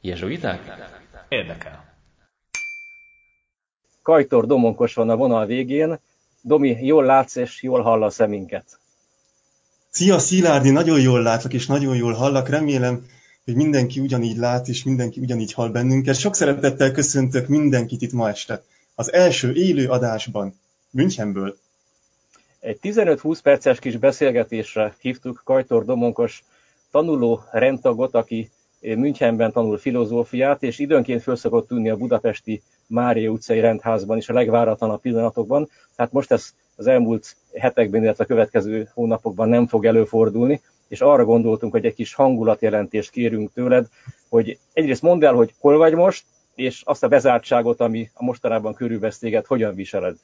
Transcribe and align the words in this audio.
Jezsuiták? 0.00 0.60
Érdekel. 1.28 1.96
Kajtor 4.02 4.46
Domonkos 4.46 4.94
van 4.94 5.10
a 5.10 5.16
vonal 5.16 5.46
végén. 5.46 5.98
Domi, 6.40 6.76
jól 6.80 7.04
látsz 7.04 7.36
és 7.36 7.62
jól 7.62 7.82
hallasz-e 7.82 8.26
minket? 8.26 8.78
Szia 9.90 10.18
Szilárdi, 10.18 10.70
nagyon 10.70 11.00
jól 11.00 11.22
látlak 11.22 11.52
és 11.52 11.66
nagyon 11.66 11.96
jól 11.96 12.12
hallak. 12.12 12.48
Remélem, 12.48 13.06
hogy 13.44 13.54
mindenki 13.54 14.00
ugyanígy 14.00 14.36
lát 14.36 14.68
és 14.68 14.84
mindenki 14.84 15.20
ugyanígy 15.20 15.52
hall 15.52 15.68
bennünket. 15.68 16.16
Sok 16.16 16.34
szeretettel 16.34 16.92
köszöntök 16.92 17.48
mindenkit 17.48 18.02
itt 18.02 18.12
ma 18.12 18.28
este. 18.28 18.62
Az 18.94 19.12
első 19.12 19.52
élő 19.52 19.88
adásban, 19.88 20.60
Münchenből. 20.90 21.56
Egy 22.60 22.78
15-20 22.82 23.38
perces 23.42 23.78
kis 23.78 23.96
beszélgetésre 23.96 24.96
hívtuk 25.00 25.40
Kajtor 25.44 25.84
Domonkos 25.84 26.44
tanuló 26.90 27.42
rendtagot, 27.50 28.14
aki 28.14 28.50
Münchenben 28.80 29.52
tanul 29.52 29.78
filozófiát, 29.78 30.62
és 30.62 30.78
időnként 30.78 31.22
föl 31.22 31.36
szokott 31.36 31.68
tűnni 31.68 31.90
a 31.90 31.96
budapesti 31.96 32.62
Mária 32.86 33.30
utcai 33.30 33.60
rendházban 33.60 34.16
is 34.16 34.28
a 34.28 34.32
legváratlanabb 34.32 35.00
pillanatokban. 35.00 35.68
Tehát 35.96 36.12
most 36.12 36.32
ez 36.32 36.54
az 36.76 36.86
elmúlt 36.86 37.36
hetekben, 37.54 38.02
illetve 38.02 38.24
a 38.24 38.26
következő 38.26 38.90
hónapokban 38.94 39.48
nem 39.48 39.66
fog 39.66 39.84
előfordulni, 39.84 40.60
és 40.88 41.00
arra 41.00 41.24
gondoltunk, 41.24 41.72
hogy 41.72 41.84
egy 41.84 41.94
kis 41.94 42.14
hangulatjelentést 42.14 43.10
kérünk 43.10 43.52
tőled, 43.52 43.86
hogy 44.28 44.58
egyrészt 44.72 45.02
mondd 45.02 45.24
el, 45.24 45.34
hogy 45.34 45.54
hol 45.58 45.76
vagy 45.76 45.94
most, 45.94 46.24
és 46.54 46.82
azt 46.84 47.02
a 47.02 47.08
bezártságot, 47.08 47.80
ami 47.80 48.10
a 48.14 48.24
mostanában 48.24 48.74
körülvesz 48.74 49.18
téged, 49.18 49.46
hogyan 49.46 49.74
viseled? 49.74 50.16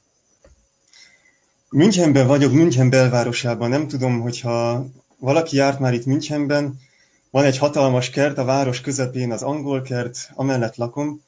Münchenben 1.69 2.27
vagyok, 2.27 2.51
München 2.51 2.89
belvárosában. 2.89 3.69
Nem 3.69 3.87
tudom, 3.87 4.19
hogyha 4.19 4.85
valaki 5.19 5.55
járt 5.57 5.79
már 5.79 5.93
itt 5.93 6.05
Münchenben, 6.05 6.79
van 7.35 7.45
egy 7.45 7.57
hatalmas 7.57 8.09
kert 8.09 8.37
a 8.37 8.43
város 8.43 8.81
közepén, 8.81 9.31
az 9.31 9.41
angol 9.41 9.81
kert, 9.81 10.29
amellett 10.33 10.75
lakom. 10.75 11.21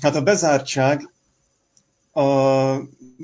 Hát 0.00 0.14
a 0.14 0.22
bezártság, 0.22 1.10
a 2.12 2.22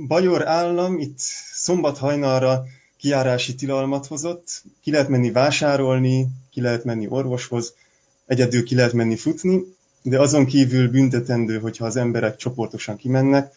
Bajor 0.07 0.47
állam 0.49 0.99
itt 0.99 1.19
szombat 1.53 1.99
hajnalra 1.99 2.65
kiárási 2.97 3.55
tilalmat 3.55 4.07
hozott, 4.07 4.63
ki 4.83 4.91
lehet 4.91 5.09
menni 5.09 5.31
vásárolni, 5.31 6.29
ki 6.51 6.61
lehet 6.61 6.85
menni 6.85 7.07
orvoshoz, 7.09 7.75
egyedül 8.27 8.65
ki 8.65 8.75
lehet 8.75 8.93
menni 8.93 9.17
futni, 9.17 9.63
de 10.03 10.21
azon 10.21 10.47
kívül 10.47 10.91
büntetendő, 10.91 11.59
hogyha 11.59 11.85
az 11.85 11.97
emberek 11.97 12.37
csoportosan 12.37 12.97
kimennek, 12.97 13.53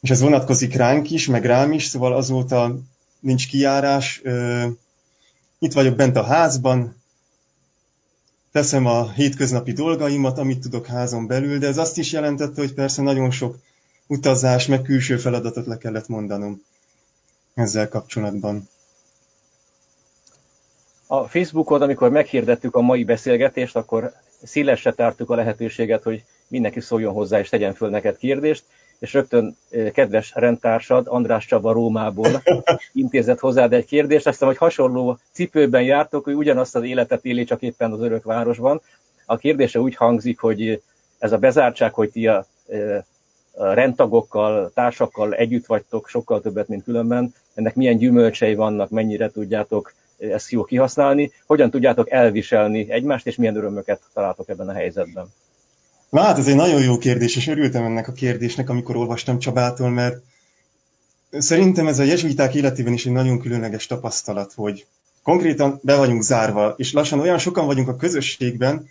és 0.00 0.10
ez 0.10 0.20
vonatkozik 0.20 0.74
ránk 0.74 1.10
is, 1.10 1.26
meg 1.26 1.44
rám 1.44 1.72
is, 1.72 1.84
szóval 1.84 2.12
azóta 2.12 2.78
nincs 3.20 3.48
kiárás. 3.48 4.22
Itt 5.62 5.72
vagyok 5.72 5.96
bent 5.96 6.16
a 6.16 6.22
házban, 6.22 7.02
teszem 8.52 8.86
a 8.86 9.10
hétköznapi 9.10 9.72
dolgaimat, 9.72 10.38
amit 10.38 10.60
tudok 10.60 10.86
házon 10.86 11.26
belül, 11.26 11.58
de 11.58 11.66
ez 11.66 11.78
azt 11.78 11.98
is 11.98 12.12
jelentette, 12.12 12.60
hogy 12.60 12.74
persze 12.74 13.02
nagyon 13.02 13.30
sok 13.30 13.56
utazás, 14.06 14.66
meg 14.66 14.82
külső 14.82 15.16
feladatot 15.16 15.66
le 15.66 15.78
kellett 15.78 16.08
mondanom 16.08 16.62
ezzel 17.54 17.88
kapcsolatban. 17.88 18.68
A 21.06 21.28
Facebookon, 21.28 21.82
amikor 21.82 22.10
meghirdettük 22.10 22.74
a 22.74 22.80
mai 22.80 23.04
beszélgetést, 23.04 23.76
akkor 23.76 24.12
szélesre 24.42 24.92
tártuk 24.92 25.30
a 25.30 25.34
lehetőséget, 25.34 26.02
hogy 26.02 26.24
mindenki 26.48 26.80
szóljon 26.80 27.12
hozzá 27.12 27.38
és 27.38 27.48
tegyen 27.48 27.74
föl 27.74 27.90
neked 27.90 28.16
kérdést, 28.16 28.64
és 29.00 29.12
rögtön 29.12 29.56
kedves 29.92 30.32
rendtársad, 30.34 31.06
András 31.08 31.46
Csaba 31.46 31.72
Rómából 31.72 32.42
intézett 32.92 33.38
hozzád 33.38 33.72
egy 33.72 33.84
kérdést. 33.84 34.26
Aztán, 34.26 34.48
hogy 34.48 34.58
hasonló 34.58 35.18
cipőben 35.32 35.82
jártok, 35.82 36.24
hogy 36.24 36.34
ugyanazt 36.34 36.76
az 36.76 36.82
életet 36.82 37.24
éli, 37.24 37.44
csak 37.44 37.62
éppen 37.62 37.92
az 37.92 38.00
örök 38.00 38.24
városban. 38.24 38.80
A 39.26 39.36
kérdése 39.36 39.80
úgy 39.80 39.94
hangzik, 39.94 40.40
hogy 40.40 40.82
ez 41.18 41.32
a 41.32 41.38
bezártság, 41.38 41.94
hogy 41.94 42.10
ti 42.10 42.26
a, 42.26 42.46
a 43.54 43.72
rendtagokkal, 43.72 44.70
társakkal 44.74 45.34
együtt 45.34 45.66
vagytok, 45.66 46.08
sokkal 46.08 46.40
többet, 46.40 46.68
mint 46.68 46.84
különben, 46.84 47.34
ennek 47.54 47.74
milyen 47.74 47.96
gyümölcsei 47.96 48.54
vannak, 48.54 48.90
mennyire 48.90 49.30
tudjátok 49.30 49.92
ezt 50.18 50.50
jó 50.50 50.64
kihasználni, 50.64 51.32
hogyan 51.46 51.70
tudjátok 51.70 52.10
elviselni 52.10 52.90
egymást, 52.90 53.26
és 53.26 53.36
milyen 53.36 53.56
örömöket 53.56 54.00
találtok 54.12 54.48
ebben 54.48 54.68
a 54.68 54.72
helyzetben. 54.72 55.26
Na 56.10 56.20
hát 56.20 56.38
ez 56.38 56.46
egy 56.46 56.54
nagyon 56.54 56.82
jó 56.82 56.98
kérdés, 56.98 57.36
és 57.36 57.46
örültem 57.46 57.84
ennek 57.84 58.08
a 58.08 58.12
kérdésnek, 58.12 58.70
amikor 58.70 58.96
olvastam 58.96 59.38
Csabától, 59.38 59.90
mert 59.90 60.22
szerintem 61.30 61.86
ez 61.86 61.98
a 61.98 62.02
jezsuiták 62.02 62.54
életében 62.54 62.92
is 62.92 63.06
egy 63.06 63.12
nagyon 63.12 63.40
különleges 63.40 63.86
tapasztalat, 63.86 64.52
hogy 64.52 64.86
konkrétan 65.22 65.80
be 65.82 65.96
vagyunk 65.96 66.22
zárva, 66.22 66.74
és 66.76 66.92
lassan 66.92 67.20
olyan 67.20 67.38
sokan 67.38 67.66
vagyunk 67.66 67.88
a 67.88 67.96
közösségben, 67.96 68.88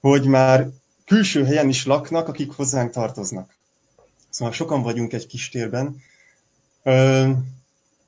hogy 0.00 0.26
már 0.26 0.68
külső 1.04 1.44
helyen 1.44 1.68
is 1.68 1.86
laknak, 1.86 2.28
akik 2.28 2.52
hozzánk 2.52 2.92
tartoznak. 2.92 3.54
Szóval 4.30 4.54
sokan 4.54 4.82
vagyunk 4.82 5.12
egy 5.12 5.26
kis 5.26 5.48
térben. 5.48 6.02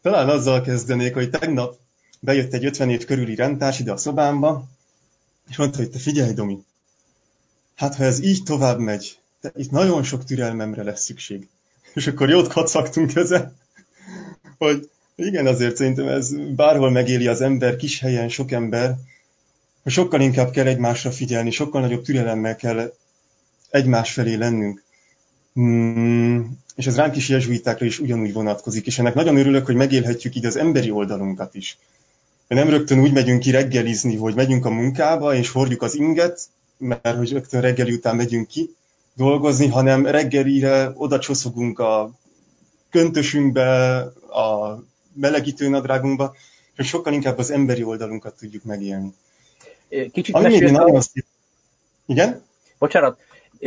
talán 0.03 0.29
azzal 0.29 0.61
kezdenék, 0.61 1.15
hogy 1.15 1.31
tegnap 1.31 1.77
bejött 2.21 2.53
egy 2.53 2.65
50 2.65 2.91
év 2.91 3.05
körüli 3.05 3.35
rendtárs 3.35 3.79
ide 3.79 3.93
a 3.93 3.97
szobámba, 3.97 4.65
és 5.49 5.57
mondta, 5.57 5.79
hogy 5.79 5.91
te 5.91 5.99
figyelj, 5.99 6.33
Domi, 6.33 6.65
hát 7.79 7.95
ha 7.95 8.05
ez 8.05 8.23
így 8.23 8.43
tovább 8.43 8.79
megy, 8.79 9.19
de 9.41 9.53
itt 9.57 9.71
nagyon 9.71 10.03
sok 10.03 10.25
türelmemre 10.25 10.83
lesz 10.83 11.05
szükség. 11.05 11.49
És 11.95 12.07
akkor 12.07 12.29
jót 12.29 12.49
kacagtunk 12.49 13.15
ezen, 13.15 13.57
hogy 14.59 14.91
igen, 15.15 15.47
azért 15.47 15.77
szerintem 15.77 16.09
ez 16.09 16.35
bárhol 16.55 16.91
megéli 16.91 17.27
az 17.27 17.41
ember, 17.41 17.77
kis 17.77 18.01
helyen, 18.01 18.29
sok 18.29 18.51
ember, 18.51 18.97
hogy 19.83 19.93
sokkal 19.93 20.21
inkább 20.21 20.51
kell 20.51 20.67
egymásra 20.67 21.11
figyelni, 21.11 21.51
sokkal 21.51 21.81
nagyobb 21.81 22.03
türelemmel 22.03 22.57
kell 22.57 22.93
egymás 23.71 24.13
felé 24.13 24.35
lennünk. 24.35 24.83
Hmm, 25.53 26.59
és 26.75 26.87
ez 26.87 26.97
ránk 26.97 27.17
is 27.17 27.29
jezsuitákra 27.29 27.87
is 27.87 27.99
ugyanúgy 27.99 28.33
vonatkozik, 28.33 28.87
és 28.87 28.99
ennek 28.99 29.15
nagyon 29.15 29.37
örülök, 29.37 29.67
hogy 29.67 29.75
megélhetjük 29.75 30.35
így 30.35 30.47
az 30.47 30.57
emberi 30.57 30.91
oldalunkat 30.91 31.55
is. 31.55 31.79
De 32.49 32.55
nem 32.55 32.69
rögtön 32.69 33.01
úgy 33.01 33.13
megyünk 33.13 33.41
ki 33.41 33.51
reggelizni, 33.51 34.17
hogy 34.17 34.35
megyünk 34.35 34.65
a 34.65 34.71
munkába, 34.71 35.35
és 35.35 35.51
hordjuk 35.51 35.83
az 35.83 35.95
inget, 35.95 36.49
mert 36.79 37.17
hogy 37.17 37.33
rögtön 37.33 37.61
reggeli 37.61 37.93
után 37.93 38.17
megyünk 38.17 38.47
ki 38.47 38.75
dolgozni, 39.15 39.67
hanem 39.67 40.07
reggelire 40.07 40.93
oda 40.95 41.19
csoszogunk 41.19 41.79
a 41.79 42.11
köntösünkbe, 42.91 43.99
a 44.31 44.79
melegítő 45.13 45.69
nadrágunkba, 45.69 46.35
és 46.77 46.87
sokkal 46.87 47.13
inkább 47.13 47.39
az 47.39 47.51
emberi 47.51 47.83
oldalunkat 47.83 48.37
tudjuk 48.39 48.65
megélni. 48.65 49.15
Kicsit 50.13 50.35
Ami 50.35 50.45
mesélsz 50.45 50.71
nagyon 50.71 50.89
arról... 50.89 51.01
szép... 51.01 51.25
Igen? 52.07 52.43
Bocsánat, 52.79 53.21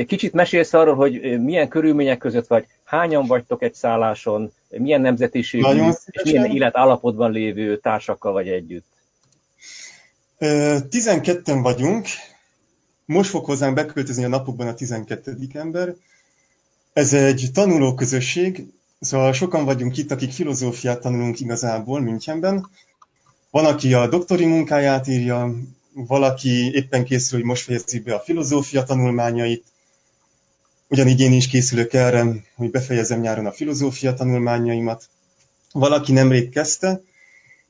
kicsit 0.07 0.33
mesélsz 0.33 0.73
arról, 0.73 0.95
hogy 0.95 1.41
milyen 1.41 1.67
körülmények 1.67 2.17
között 2.17 2.47
vagy, 2.47 2.65
hányan 2.83 3.25
vagytok 3.25 3.61
egy 3.61 3.73
szálláson, 3.73 4.53
milyen 4.69 5.01
nemzetiségű 5.01 5.89
és 6.05 6.23
milyen 6.23 6.45
életállapotban 6.45 7.31
lévő 7.31 7.77
társakkal 7.77 8.31
vagy 8.31 8.47
együtt? 8.47 8.85
12-en 10.39 11.59
vagyunk, 11.61 12.07
most 13.05 13.29
fog 13.29 13.45
hozzánk 13.45 13.75
beköltözni 13.75 14.23
a 14.23 14.27
napokban 14.27 14.67
a 14.67 14.73
12. 14.73 15.37
ember. 15.53 15.95
Ez 16.93 17.13
egy 17.13 17.49
tanulóközösség, 17.53 18.65
szóval 18.99 19.33
sokan 19.33 19.65
vagyunk 19.65 19.97
itt, 19.97 20.11
akik 20.11 20.31
filozófiát 20.31 21.01
tanulunk 21.01 21.39
igazából 21.39 22.01
Münchenben. 22.01 22.69
Van, 23.49 23.65
aki 23.65 23.93
a 23.93 24.07
doktori 24.07 24.45
munkáját 24.45 25.07
írja, 25.07 25.55
valaki 25.93 26.71
éppen 26.73 27.05
készül, 27.05 27.37
hogy 27.37 27.47
most 27.47 27.63
fejezi 27.63 27.99
be 27.99 28.15
a 28.15 28.19
filozófia 28.19 28.83
tanulmányait. 28.83 29.63
Ugyanígy 30.87 31.19
én 31.19 31.33
is 31.33 31.47
készülök 31.47 31.93
erre, 31.93 32.25
hogy 32.55 32.71
befejezem 32.71 33.19
nyáron 33.19 33.45
a 33.45 33.51
filozófia 33.51 34.13
tanulmányaimat. 34.13 35.09
Valaki 35.71 36.11
nemrég 36.11 36.49
kezdte, 36.49 37.01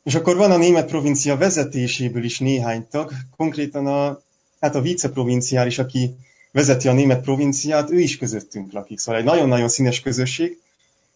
és 0.03 0.15
akkor 0.15 0.35
van 0.35 0.51
a 0.51 0.57
német 0.57 0.89
provincia 0.89 1.37
vezetéséből 1.37 2.23
is 2.23 2.39
néhány 2.39 2.87
tag, 2.89 3.11
konkrétan 3.37 3.87
a 3.87 4.21
hát 4.61 4.75
a 4.75 4.81
viceprovinciális, 4.81 5.79
aki 5.79 6.15
vezeti 6.51 6.87
a 6.87 6.93
német 6.93 7.21
provinciát, 7.21 7.91
ő 7.91 7.99
is 7.99 8.17
közöttünk 8.17 8.71
lakik. 8.71 8.99
Szóval 8.99 9.19
egy 9.19 9.25
nagyon-nagyon 9.25 9.69
színes 9.69 9.99
közösség, 9.99 10.59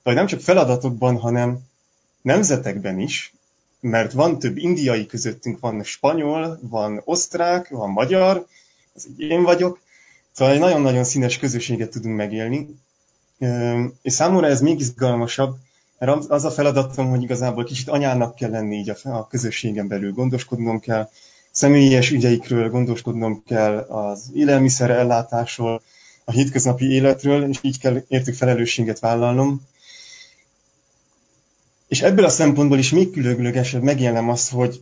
de 0.04 0.14
nem 0.14 0.26
csak 0.26 0.40
feladatokban, 0.40 1.18
hanem 1.18 1.60
nemzetekben 2.22 3.00
is, 3.00 3.34
mert 3.80 4.12
van 4.12 4.40
több 4.40 4.58
indiai 4.58 5.06
közöttünk, 5.06 5.60
van 5.60 5.84
spanyol, 5.84 6.60
van 6.62 7.02
osztrák, 7.04 7.70
van 7.70 7.90
magyar, 7.90 8.48
az 8.96 9.08
így 9.08 9.20
én 9.20 9.44
vagyok, 9.44 9.80
szóval 10.32 10.54
egy 10.54 10.60
nagyon-nagyon 10.60 11.04
színes 11.04 11.38
közösséget 11.38 11.90
tudunk 11.90 12.16
megélni, 12.16 12.80
és 14.02 14.14
számomra 14.14 14.48
ez 14.48 14.62
még 14.62 14.80
izgalmasabb, 14.80 15.58
mert 16.00 16.26
az 16.26 16.46
a 16.46 16.52
feladatom, 16.52 17.10
hogy 17.10 17.24
igazából 17.24 17.64
kicsit 17.64 17.90
anyának 17.90 18.36
kell 18.36 18.50
lenni 18.50 18.76
így 18.76 18.90
a 19.04 19.28
közösségen 19.28 19.88
belül, 19.88 20.14
gondoskodnom 20.14 20.80
kell 20.80 21.10
személyes 21.56 22.12
ügyeikről 22.12 22.70
gondoskodnom 22.70 23.44
kell, 23.46 23.78
az 23.78 24.30
élelmiszer 24.34 24.90
ellátásról, 24.90 25.82
a 26.24 26.32
hétköznapi 26.32 26.86
életről, 26.92 27.50
és 27.50 27.60
így 27.62 27.80
kell 27.80 28.04
értük 28.08 28.36
felelősséget 28.36 29.00
vállalnom. 29.00 29.62
És 31.88 32.02
ebből 32.02 32.26
a 32.26 32.30
szempontból 32.30 32.78
is 32.78 32.90
még 32.92 33.12
különlegesebb 33.12 33.82
megélnem 33.82 34.30
azt, 34.30 34.52
hogy, 34.52 34.82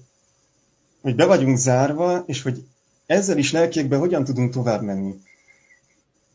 hogy 1.02 1.16
be 1.16 1.26
vagyunk 1.26 1.58
zárva, 1.58 2.24
és 2.26 2.42
hogy 2.42 2.64
ezzel 3.06 3.38
is 3.38 3.52
lelkiekben 3.52 4.00
hogyan 4.00 4.24
tudunk 4.24 4.54
tovább 4.54 4.82
menni. 4.82 5.20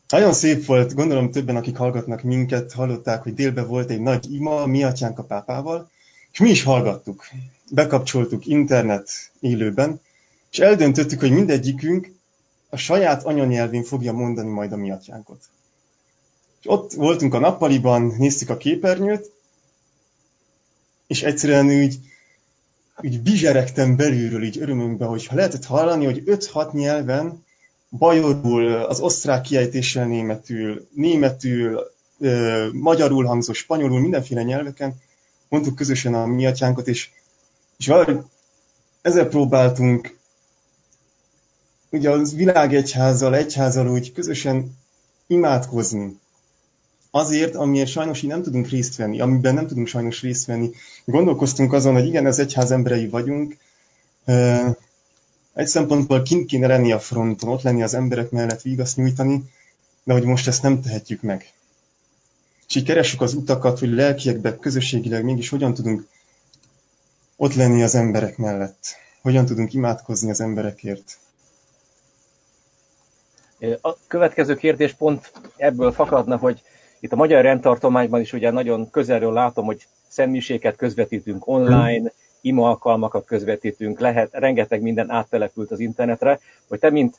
Nagyon 0.09 0.33
szép 0.33 0.65
volt, 0.65 0.93
gondolom 0.93 1.31
többen, 1.31 1.55
akik 1.55 1.77
hallgatnak 1.77 2.21
minket, 2.21 2.73
hallották, 2.73 3.23
hogy 3.23 3.33
délben 3.33 3.67
volt 3.67 3.89
egy 3.89 4.01
nagy 4.01 4.33
ima, 4.33 4.65
mi 4.65 4.83
atyánk 4.83 5.19
a 5.19 5.23
pápával, 5.23 5.89
és 6.31 6.39
mi 6.39 6.49
is 6.49 6.63
hallgattuk. 6.63 7.27
Bekapcsoltuk 7.71 8.45
internet 8.45 9.09
élőben, 9.39 10.01
és 10.51 10.59
eldöntöttük, 10.59 11.19
hogy 11.19 11.31
mindegyikünk 11.31 12.11
a 12.69 12.77
saját 12.77 13.23
anyanyelvén 13.23 13.83
fogja 13.83 14.13
mondani 14.13 14.49
majd 14.49 14.71
a 14.71 14.75
mi 14.75 14.91
atyánkot. 14.91 15.39
És 16.59 16.65
ott 16.69 16.93
voltunk 16.93 17.33
a 17.33 17.39
nappaliban, 17.39 18.13
néztük 18.17 18.49
a 18.49 18.57
képernyőt, 18.57 19.31
és 21.07 21.23
egyszerűen 21.23 21.65
úgy, 21.65 21.99
úgy 22.97 23.21
bizseregtem 23.21 23.95
belülről, 23.95 24.43
így 24.43 24.57
örömünkbe, 24.57 25.05
hogy 25.05 25.27
lehetett 25.31 25.65
hallani, 25.65 26.05
hogy 26.05 26.23
5-6 26.25 26.71
nyelven, 26.71 27.45
bajorul, 27.89 28.73
az 28.73 28.99
osztrák 28.99 29.41
kiejtéssel 29.41 30.05
németül, 30.05 30.87
németül, 30.93 31.91
magyarul 32.71 33.25
hangzó, 33.25 33.53
spanyolul, 33.53 33.99
mindenféle 33.99 34.43
nyelveken 34.43 35.01
mondtuk 35.49 35.75
közösen 35.75 36.13
a 36.13 36.25
mi 36.25 36.45
atyánkot, 36.45 36.87
és, 36.87 37.09
és 37.77 37.87
valahogy 37.87 38.19
ezzel 39.01 39.27
próbáltunk 39.27 40.17
ugye 41.89 42.09
az 42.09 42.35
világegyházzal, 42.35 43.35
egyházzal 43.35 43.87
úgy 43.87 44.13
közösen 44.13 44.77
imádkozni. 45.27 46.19
Azért, 47.11 47.55
amiért 47.55 47.89
sajnos 47.89 48.21
így 48.21 48.29
nem 48.29 48.41
tudunk 48.41 48.67
részt 48.67 48.95
venni, 48.95 49.21
amiben 49.21 49.53
nem 49.53 49.67
tudunk 49.67 49.87
sajnos 49.87 50.21
részt 50.21 50.45
venni. 50.45 50.71
Gondolkoztunk 51.05 51.73
azon, 51.73 51.93
hogy 51.93 52.05
igen, 52.05 52.25
az 52.25 52.39
egyház 52.39 52.71
emberei 52.71 53.07
vagyunk, 53.07 53.57
egy 55.53 55.67
szempontból 55.67 56.21
kint 56.21 56.45
kéne 56.45 56.67
lenni 56.67 56.91
a 56.91 56.99
fronton, 56.99 57.49
ott 57.49 57.61
lenni 57.61 57.83
az 57.83 57.93
emberek 57.93 58.29
mellett, 58.31 58.61
vigaszt 58.61 58.97
nyújtani, 58.97 59.43
de 60.03 60.13
hogy 60.13 60.23
most 60.23 60.47
ezt 60.47 60.61
nem 60.61 60.81
tehetjük 60.81 61.21
meg. 61.21 61.53
És 62.67 62.75
így 62.75 62.83
keressük 62.83 63.21
az 63.21 63.33
utakat, 63.33 63.79
hogy 63.79 63.89
lelkiekben, 63.89 64.59
közösségileg 64.59 65.23
mégis 65.23 65.49
hogyan 65.49 65.73
tudunk 65.73 66.07
ott 67.35 67.53
lenni 67.53 67.83
az 67.83 67.95
emberek 67.95 68.37
mellett. 68.37 68.95
Hogyan 69.21 69.45
tudunk 69.45 69.73
imádkozni 69.73 70.29
az 70.29 70.41
emberekért. 70.41 71.17
A 73.81 73.95
következő 74.07 74.55
kérdés 74.55 74.93
pont 74.93 75.31
ebből 75.55 75.91
fakadna, 75.91 76.37
hogy 76.37 76.61
itt 76.99 77.11
a 77.11 77.15
magyar 77.15 77.41
rendtartományban 77.41 78.21
is 78.21 78.33
ugye 78.33 78.51
nagyon 78.51 78.89
közelről 78.89 79.33
látom, 79.33 79.65
hogy 79.65 79.87
szemmiséket 80.07 80.75
közvetítünk 80.75 81.47
online, 81.47 82.11
ima 82.41 82.69
alkalmakat 82.69 83.25
közvetítünk, 83.25 83.99
lehet, 83.99 84.29
rengeteg 84.31 84.81
minden 84.81 85.09
áttelepült 85.09 85.71
az 85.71 85.79
internetre, 85.79 86.39
hogy 86.67 86.79
te, 86.79 86.89
mint 86.89 87.17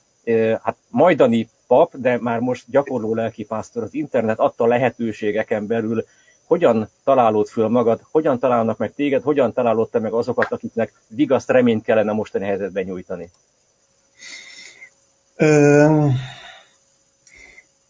hát 0.63 0.77
majdani 0.89 1.49
pap, 1.67 1.97
de 1.97 2.19
már 2.21 2.39
most 2.39 2.65
gyakorló 2.71 3.15
lelkipásztor 3.15 3.83
az 3.83 3.95
internet 3.95 4.39
adta 4.39 4.67
lehetőségeken 4.67 5.67
belül, 5.67 6.05
hogyan 6.47 6.89
találod 7.05 7.47
föl 7.47 7.69
magad, 7.69 8.01
hogyan 8.11 8.39
találnak 8.39 8.79
meg 8.79 8.95
téged, 8.95 9.23
hogyan 9.23 9.53
találod 9.53 9.91
te 9.91 9.99
meg 9.99 10.13
azokat, 10.13 10.53
akiknek 10.53 10.93
vigaszt 11.09 11.51
reményt 11.51 11.85
kellene 11.85 12.13
mostani 12.13 12.45
helyzetben 12.45 12.85
nyújtani? 12.85 13.31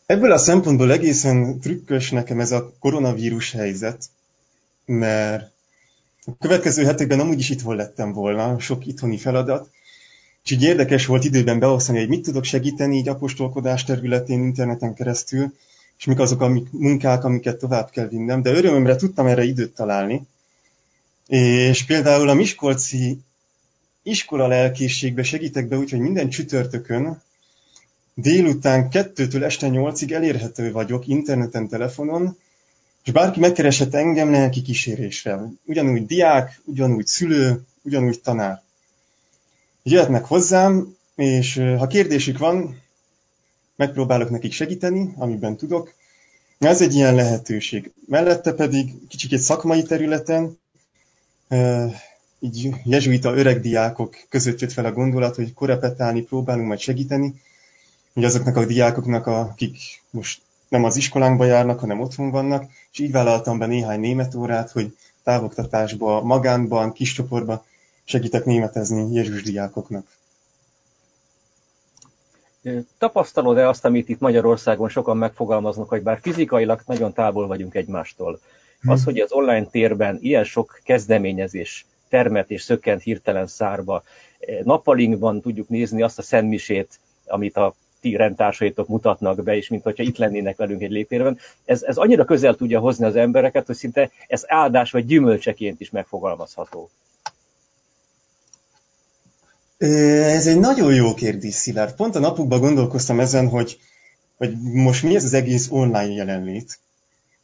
Ebből 0.06 0.32
a 0.32 0.38
szempontból 0.38 0.92
egészen 0.92 1.60
trükkös 1.60 2.10
nekem 2.10 2.40
ez 2.40 2.52
a 2.52 2.72
koronavírus 2.78 3.52
helyzet, 3.52 4.04
mert 4.84 5.50
a 6.26 6.30
következő 6.38 6.84
hetekben 6.84 7.20
amúgy 7.20 7.38
is 7.38 7.50
itthon 7.50 7.76
lettem 7.76 8.12
volna, 8.12 8.58
sok 8.58 8.86
itthoni 8.86 9.18
feladat, 9.18 9.70
és 10.44 10.50
így 10.50 10.62
érdekes 10.62 11.06
volt 11.06 11.24
időben 11.24 11.58
beosztani, 11.58 11.98
hogy 11.98 12.08
mit 12.08 12.22
tudok 12.22 12.44
segíteni 12.44 12.96
így 12.96 13.08
apostolkodás 13.08 13.84
területén 13.84 14.42
interneten 14.42 14.94
keresztül, 14.94 15.54
és 15.98 16.04
mik 16.04 16.18
azok 16.18 16.40
a 16.40 16.52
munkák, 16.70 17.24
amiket 17.24 17.58
tovább 17.58 17.90
kell 17.90 18.08
vinnem, 18.08 18.42
de 18.42 18.52
örömömre 18.52 18.96
tudtam 18.96 19.26
erre 19.26 19.44
időt 19.44 19.74
találni. 19.74 20.22
És 21.26 21.84
például 21.84 22.28
a 22.28 22.34
Miskolci 22.34 23.18
iskola 24.02 24.46
lelkészségbe 24.46 25.22
segítek 25.22 25.68
be 25.68 25.76
úgy, 25.76 25.90
hogy 25.90 26.00
minden 26.00 26.28
csütörtökön 26.28 27.22
délután 28.20 28.90
kettőtől 28.90 29.44
este 29.44 29.68
nyolcig 29.68 30.12
elérhető 30.12 30.72
vagyok 30.72 31.06
interneten, 31.06 31.68
telefonon, 31.68 32.38
és 33.04 33.12
bárki 33.12 33.40
megkeresett 33.40 33.94
engem 33.94 34.30
lelki 34.30 34.62
kísérésre. 34.62 35.40
Ugyanúgy 35.64 36.06
diák, 36.06 36.60
ugyanúgy 36.64 37.06
szülő, 37.06 37.62
ugyanúgy 37.82 38.20
tanár. 38.20 38.62
Jöhetnek 39.82 40.24
hozzám, 40.24 40.96
és 41.14 41.54
ha 41.78 41.86
kérdésük 41.86 42.38
van, 42.38 42.82
megpróbálok 43.76 44.30
nekik 44.30 44.52
segíteni, 44.52 45.12
amiben 45.16 45.56
tudok. 45.56 45.94
Ez 46.58 46.82
egy 46.82 46.94
ilyen 46.94 47.14
lehetőség. 47.14 47.92
Mellette 48.06 48.52
pedig 48.52 48.92
kicsit 49.08 49.32
egy 49.32 49.40
szakmai 49.40 49.82
területen, 49.82 50.58
így 52.40 52.70
jezsuita 52.84 53.34
öreg 53.34 53.60
diákok 53.60 54.16
között 54.28 54.60
jött 54.60 54.72
fel 54.72 54.84
a 54.84 54.92
gondolat, 54.92 55.34
hogy 55.34 55.54
korepetálni 55.54 56.22
próbálunk 56.22 56.66
majd 56.66 56.80
segíteni, 56.80 57.34
hogy 58.14 58.24
azoknak 58.24 58.56
a 58.56 58.64
diákoknak, 58.64 59.26
akik 59.26 60.02
most 60.10 60.40
nem 60.68 60.84
az 60.84 60.96
iskolánkba 60.96 61.44
járnak, 61.44 61.80
hanem 61.80 62.00
otthon 62.00 62.30
vannak, 62.30 62.70
és 62.92 62.98
így 62.98 63.12
vállaltam 63.12 63.58
be 63.58 63.66
néhány 63.66 64.00
német 64.00 64.34
órát, 64.34 64.70
hogy 64.70 64.96
távoktatásba, 65.22 66.22
magánban, 66.22 66.92
kis 66.92 67.12
csoportban 67.12 67.62
segítek 68.04 68.44
németezni 68.44 69.14
Jézus 69.14 69.42
diákoknak. 69.42 70.06
Tapasztalod-e 72.98 73.68
azt, 73.68 73.84
amit 73.84 74.08
itt 74.08 74.20
Magyarországon 74.20 74.88
sokan 74.88 75.16
megfogalmaznak, 75.16 75.88
hogy 75.88 76.02
bár 76.02 76.18
fizikailag 76.20 76.82
nagyon 76.86 77.12
távol 77.12 77.46
vagyunk 77.46 77.74
egymástól, 77.74 78.40
az, 78.82 78.96
hmm. 78.96 79.04
hogy 79.04 79.18
az 79.18 79.32
online 79.32 79.64
térben 79.64 80.18
ilyen 80.20 80.44
sok 80.44 80.80
kezdeményezés 80.84 81.86
termet 82.08 82.50
és 82.50 82.62
szökkent 82.62 83.02
hirtelen 83.02 83.46
szárba, 83.46 84.02
nappalinkban 84.62 85.40
tudjuk 85.40 85.68
nézni 85.68 86.02
azt 86.02 86.18
a 86.18 86.22
szentmisét, 86.22 86.98
amit 87.26 87.56
a 87.56 87.74
ti 88.00 88.16
rendtársaitok 88.16 88.88
mutatnak 88.88 89.42
be, 89.42 89.56
és 89.56 89.68
mint 89.68 89.82
hogyha 89.82 90.02
itt 90.02 90.16
lennének 90.16 90.56
velünk 90.56 90.82
egy 90.82 90.90
lépérben. 90.90 91.38
Ez, 91.64 91.82
ez 91.82 91.96
annyira 91.96 92.24
közel 92.24 92.54
tudja 92.54 92.80
hozni 92.80 93.04
az 93.04 93.16
embereket, 93.16 93.66
hogy 93.66 93.76
szinte 93.76 94.10
ez 94.26 94.42
áldás 94.46 94.90
vagy 94.90 95.06
gyümölcseként 95.06 95.80
is 95.80 95.90
megfogalmazható. 95.90 96.90
Ez 99.78 100.46
egy 100.46 100.58
nagyon 100.58 100.94
jó 100.94 101.14
kérdés, 101.14 101.54
Szilárd. 101.54 101.94
Pont 101.94 102.14
a 102.16 102.18
napokban 102.18 102.60
gondolkoztam 102.60 103.20
ezen, 103.20 103.48
hogy, 103.48 103.78
hogy 104.36 104.60
most 104.60 105.02
mi 105.02 105.14
ez 105.14 105.24
az 105.24 105.32
egész 105.32 105.68
online 105.70 106.12
jelenlét, 106.12 106.78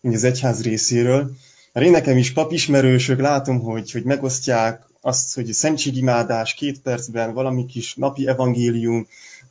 az 0.02 0.24
egyház 0.24 0.62
részéről. 0.62 1.30
Mert 1.72 1.86
én 1.86 1.92
nekem 1.92 2.16
is 2.16 2.32
papismerősök, 2.32 3.20
látom, 3.20 3.60
hogy, 3.60 3.90
hogy 3.90 4.02
megosztják 4.02 4.86
azt, 5.00 5.34
hogy 5.34 5.52
szentségimádás 5.52 6.54
két 6.54 6.80
percben, 6.80 7.32
valami 7.32 7.66
kis 7.66 7.94
napi 7.94 8.28
evangélium, 8.28 9.06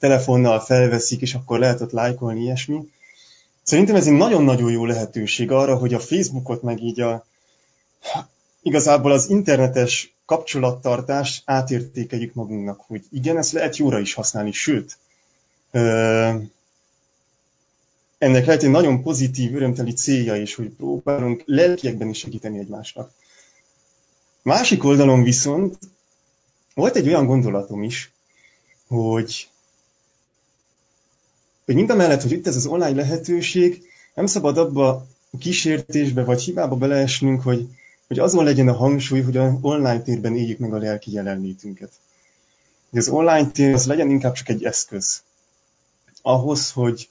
telefonnal 0.05 0.59
felveszik, 0.59 1.21
és 1.21 1.33
akkor 1.33 1.59
lehet 1.59 1.81
ott 1.81 1.91
lájkolni, 1.91 2.41
ilyesmi. 2.41 2.89
Szerintem 3.63 3.95
ez 3.95 4.07
egy 4.07 4.13
nagyon-nagyon 4.13 4.71
jó 4.71 4.85
lehetőség 4.85 5.51
arra, 5.51 5.75
hogy 5.75 5.93
a 5.93 5.99
Facebookot 5.99 6.61
meg 6.61 6.83
így 6.83 7.01
a, 7.01 7.25
igazából 8.61 9.11
az 9.11 9.29
internetes 9.29 10.13
kapcsolattartás 10.25 11.41
átértékeljük 11.45 12.33
magunknak, 12.33 12.81
hogy 12.87 13.03
igen, 13.11 13.37
ezt 13.37 13.51
lehet 13.51 13.77
jóra 13.77 13.99
is 13.99 14.13
használni, 14.13 14.51
sőt, 14.51 14.97
ennek 18.17 18.45
lehet 18.45 18.63
egy 18.63 18.69
nagyon 18.69 19.01
pozitív, 19.01 19.55
örömteli 19.55 19.93
célja 19.93 20.35
is, 20.35 20.55
hogy 20.55 20.69
próbálunk 20.69 21.43
lelkiekben 21.45 22.09
is 22.09 22.17
segíteni 22.17 22.59
egymásnak. 22.59 23.11
Másik 24.41 24.83
oldalon 24.83 25.23
viszont 25.23 25.77
volt 26.73 26.95
egy 26.95 27.07
olyan 27.07 27.25
gondolatom 27.25 27.83
is, 27.83 28.11
hogy, 28.87 29.49
hogy 31.65 31.75
mind 31.75 31.89
a 31.89 31.95
mellett, 31.95 32.21
hogy 32.21 32.31
itt 32.31 32.47
ez 32.47 32.55
az 32.55 32.65
online 32.65 32.95
lehetőség, 32.95 33.83
nem 34.13 34.25
szabad 34.25 34.57
abba 34.57 35.07
a 35.31 35.37
kísértésbe 35.37 36.23
vagy 36.23 36.41
hibába 36.41 36.75
beleesnünk, 36.75 37.41
hogy, 37.41 37.67
hogy 38.07 38.19
azon 38.19 38.43
legyen 38.43 38.67
a 38.67 38.73
hangsúly, 38.73 39.21
hogy 39.21 39.37
a 39.37 39.57
online 39.61 40.01
térben 40.01 40.35
éljük 40.35 40.59
meg 40.59 40.73
a 40.73 40.77
lelki 40.77 41.11
jelenlétünket. 41.11 41.91
Hogy 42.89 42.99
az 42.99 43.07
online 43.07 43.51
tér 43.51 43.73
az 43.73 43.85
legyen 43.85 44.09
inkább 44.09 44.33
csak 44.33 44.49
egy 44.49 44.63
eszköz. 44.63 45.21
Ahhoz, 46.21 46.71
hogy, 46.71 47.09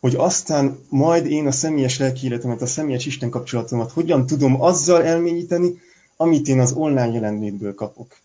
hogy 0.00 0.14
aztán 0.14 0.78
majd 0.88 1.26
én 1.26 1.46
a 1.46 1.52
személyes 1.52 1.98
lelki 1.98 2.26
életemet, 2.26 2.62
a 2.62 2.66
személyes 2.66 3.06
Isten 3.06 3.30
kapcsolatomat 3.30 3.92
hogyan 3.92 4.26
tudom 4.26 4.62
azzal 4.62 5.04
elmélyíteni, 5.04 5.80
amit 6.16 6.48
én 6.48 6.60
az 6.60 6.72
online 6.72 7.12
jelenlétből 7.12 7.74
kapok. 7.74 8.16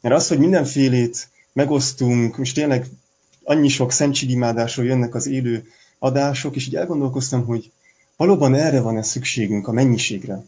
Mert 0.00 0.14
az, 0.14 0.28
hogy 0.28 0.38
mindenfélét 0.38 1.28
megosztunk, 1.52 2.36
és 2.38 2.52
tényleg 2.52 2.86
annyi 3.46 3.68
sok 3.68 3.92
szentségimádásról 3.92 4.86
jönnek 4.86 5.14
az 5.14 5.26
élő 5.26 5.68
adások, 5.98 6.56
és 6.56 6.66
így 6.66 6.76
elgondolkoztam, 6.76 7.44
hogy 7.44 7.70
valóban 8.16 8.54
erre 8.54 8.80
van-e 8.80 9.02
szükségünk, 9.02 9.68
a 9.68 9.72
mennyiségre, 9.72 10.44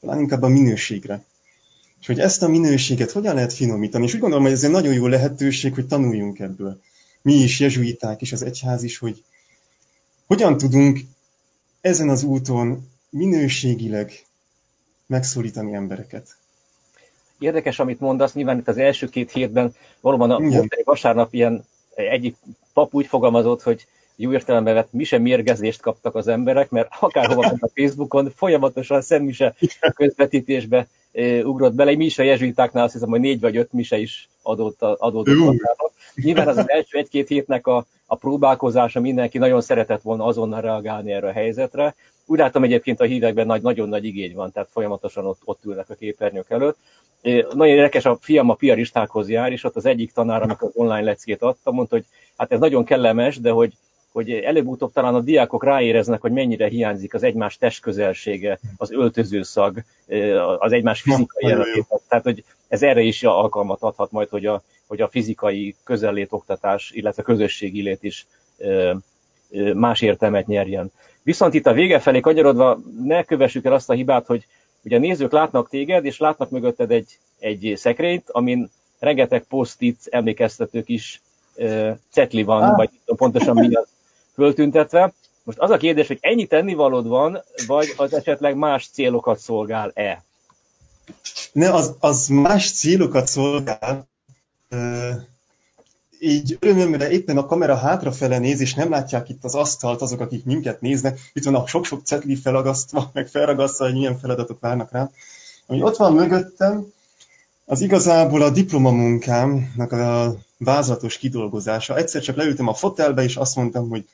talán 0.00 0.20
inkább 0.20 0.42
a 0.42 0.48
minőségre. 0.48 1.24
És 2.00 2.06
hogy 2.06 2.18
ezt 2.20 2.42
a 2.42 2.48
minőséget 2.48 3.10
hogyan 3.10 3.34
lehet 3.34 3.52
finomítani. 3.52 4.04
És 4.04 4.14
úgy 4.14 4.20
gondolom, 4.20 4.44
hogy 4.44 4.52
ez 4.52 4.64
egy 4.64 4.70
nagyon 4.70 4.92
jó 4.92 5.06
lehetőség, 5.06 5.74
hogy 5.74 5.86
tanuljunk 5.86 6.38
ebből. 6.38 6.80
Mi 7.22 7.34
is, 7.34 7.60
jezsuiták 7.60 8.20
és 8.20 8.32
az 8.32 8.42
egyház 8.42 8.82
is, 8.82 8.98
hogy 8.98 9.22
hogyan 10.26 10.56
tudunk 10.56 11.00
ezen 11.80 12.08
az 12.08 12.22
úton 12.22 12.88
minőségileg 13.10 14.12
megszólítani 15.06 15.74
embereket. 15.74 16.36
Érdekes, 17.38 17.78
amit 17.78 18.00
mondasz, 18.00 18.32
nyilván 18.32 18.58
itt 18.58 18.68
az 18.68 18.78
első 18.78 19.08
két 19.08 19.32
hétben 19.32 19.74
valóban 20.00 20.30
a 20.30 20.64
vasárnap 20.84 21.34
ilyen 21.34 21.64
egyik 22.08 22.36
pap 22.72 22.94
úgy 22.94 23.06
fogalmazott, 23.06 23.62
hogy 23.62 23.86
jó 24.16 24.32
értelemben 24.32 24.74
vett 24.74 24.92
mise 24.92 25.18
mérgezést 25.18 25.80
kaptak 25.80 26.14
az 26.14 26.28
emberek, 26.28 26.70
mert 26.70 26.88
akárhova 27.00 27.40
ment 27.40 27.62
a 27.62 27.70
Facebookon, 27.74 28.32
folyamatosan 28.36 29.00
szemmise 29.00 29.54
közvetítésbe 29.94 30.86
ugrott 31.42 31.74
bele. 31.74 31.96
Mi 31.96 32.04
is 32.04 32.18
a 32.18 32.22
jezsuitáknál 32.22 32.84
azt 32.84 32.92
hiszem, 32.92 33.08
hogy 33.08 33.20
négy 33.20 33.40
vagy 33.40 33.56
öt 33.56 33.72
mise 33.72 33.98
is 33.98 34.28
adott, 34.42 34.82
adódott 34.82 35.60
Nyilván 36.14 36.48
az, 36.48 36.56
az 36.56 36.70
első 36.70 36.98
egy-két 36.98 37.28
hétnek 37.28 37.66
a, 37.66 37.86
a 38.06 38.16
próbálkozása 38.16 39.00
mindenki 39.00 39.38
nagyon 39.38 39.60
szeretett 39.60 40.02
volna 40.02 40.24
azonnal 40.24 40.60
reagálni 40.60 41.12
erre 41.12 41.28
a 41.28 41.32
helyzetre. 41.32 41.94
Úgy 42.26 42.38
látom 42.38 42.62
egyébként 42.62 43.00
a 43.00 43.04
hívekben 43.04 43.46
nagy, 43.46 43.62
nagyon 43.62 43.88
nagy 43.88 44.04
igény 44.04 44.34
van, 44.34 44.52
tehát 44.52 44.68
folyamatosan 44.72 45.26
ott, 45.26 45.40
ott 45.44 45.64
ülnek 45.64 45.90
a 45.90 45.94
képernyők 45.94 46.50
előtt. 46.50 46.76
Nagyon 47.52 47.76
érdekes, 47.76 48.04
a 48.04 48.18
fiam 48.20 48.50
a 48.50 48.54
piaristákhoz 48.54 49.28
jár, 49.28 49.52
és 49.52 49.64
ott 49.64 49.76
az 49.76 49.86
egyik 49.86 50.12
tanár, 50.12 50.42
amikor 50.42 50.68
az 50.68 50.80
online 50.80 51.04
leckét 51.04 51.42
adta, 51.42 51.70
mondta, 51.70 51.94
hogy 51.94 52.04
hát 52.36 52.52
ez 52.52 52.58
nagyon 52.58 52.84
kellemes, 52.84 53.40
de 53.40 53.50
hogy 53.50 53.72
hogy 54.12 54.30
előbb-utóbb 54.30 54.92
talán 54.92 55.14
a 55.14 55.20
diákok 55.20 55.64
ráéreznek, 55.64 56.20
hogy 56.20 56.32
mennyire 56.32 56.68
hiányzik 56.68 57.14
az 57.14 57.22
egymás 57.22 57.58
testközelsége, 57.58 58.58
az 58.76 58.92
öltözőszag, 58.92 59.82
az 60.58 60.72
egymás 60.72 61.00
fizikai 61.00 61.46
jelenlét. 61.46 61.86
Tehát, 62.08 62.24
hogy 62.24 62.44
ez 62.68 62.82
erre 62.82 63.00
is 63.00 63.22
alkalmat 63.22 63.82
adhat 63.82 64.10
majd, 64.10 64.28
hogy 64.28 64.46
a, 64.46 64.62
hogy 64.86 65.00
a 65.00 65.08
fizikai 65.08 65.74
közellét 65.84 66.32
oktatás, 66.32 66.90
illetve 66.90 67.22
közösségi 67.22 67.82
lét 67.82 68.02
is 68.02 68.26
más 69.74 70.00
értelmet 70.00 70.46
nyerjen. 70.46 70.92
Viszont 71.22 71.54
itt 71.54 71.66
a 71.66 71.72
vége 71.72 71.98
felé 71.98 72.20
kanyarodva 72.20 72.78
ne 73.02 73.22
kövessük 73.22 73.64
el 73.64 73.72
azt 73.72 73.90
a 73.90 73.94
hibát, 73.94 74.26
hogy 74.26 74.46
ugye 74.84 74.96
a 74.96 75.00
nézők 75.00 75.32
látnak 75.32 75.68
téged, 75.68 76.04
és 76.04 76.18
látnak 76.18 76.50
mögötted 76.50 76.90
egy, 76.90 77.18
egy 77.38 77.72
szekrényt, 77.76 78.30
amin 78.30 78.70
rengeteg 78.98 79.42
post-it 79.42 79.98
emlékeztetők 80.10 80.88
is 80.88 81.20
cetli 82.10 82.42
van, 82.42 82.62
ah. 82.62 82.76
vagy 82.76 82.88
tudom 82.88 83.16
pontosan 83.16 83.54
mi 83.54 83.74
az 83.74 83.88
föltüntetve. 84.34 85.12
Most 85.42 85.58
az 85.58 85.70
a 85.70 85.76
kérdés, 85.76 86.06
hogy 86.06 86.18
ennyi 86.20 86.46
tennivalód 86.46 87.06
van, 87.06 87.42
vagy 87.66 87.94
az 87.96 88.14
esetleg 88.14 88.56
más 88.56 88.88
célokat 88.88 89.38
szolgál-e? 89.38 90.24
Ne, 91.52 91.72
az, 91.72 91.96
az 92.00 92.26
más 92.28 92.72
célokat 92.72 93.26
szolgál. 93.26 94.08
Így 96.20 96.56
örömömre 96.60 97.10
éppen 97.10 97.36
a 97.36 97.46
kamera 97.46 97.76
hátrafele 97.76 98.38
néz, 98.38 98.60
és 98.60 98.74
nem 98.74 98.90
látják 98.90 99.28
itt 99.28 99.44
az 99.44 99.54
asztalt 99.54 100.00
azok, 100.00 100.20
akik 100.20 100.44
minket 100.44 100.80
néznek. 100.80 101.30
Itt 101.32 101.44
van 101.44 101.54
a 101.54 101.66
sok-sok 101.66 102.00
cetli 102.04 102.36
felagasztva, 102.36 103.10
meg 103.12 103.28
felragasztva, 103.28 103.84
hogy 103.84 103.94
milyen 103.94 104.18
feladatok 104.18 104.60
várnak 104.60 104.92
rám. 104.92 105.10
Ami 105.66 105.82
ott 105.82 105.96
van 105.96 106.12
mögöttem, 106.12 106.92
az 107.64 107.80
igazából 107.80 108.42
a 108.42 108.50
diplomamunkámnak 108.50 109.92
a 109.92 110.36
vázlatos 110.56 111.18
kidolgozása. 111.18 111.96
Egyszer 111.96 112.22
csak 112.22 112.36
leültem 112.36 112.68
a 112.68 112.74
fotelbe, 112.74 113.22
és 113.22 113.36
azt 113.36 113.56
mondtam, 113.56 113.88
hogy 113.88 114.08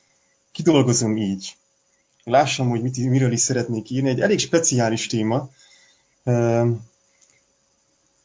kidolgozom 0.51 1.17
így. 1.17 1.55
Lássam, 2.23 2.69
hogy 2.69 2.81
mit, 2.81 2.97
miről 2.97 3.31
is 3.31 3.39
szeretnék 3.39 3.89
írni. 3.89 4.09
Egy 4.09 4.21
elég 4.21 4.39
speciális 4.39 5.07
téma. 5.07 5.49